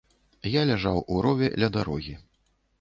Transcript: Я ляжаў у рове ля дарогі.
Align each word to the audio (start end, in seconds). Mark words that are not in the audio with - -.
Я 0.51 0.63
ляжаў 0.69 0.97
у 1.13 1.21
рове 1.27 1.53
ля 1.63 1.71
дарогі. 1.79 2.19